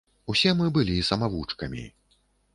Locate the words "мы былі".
0.61-0.95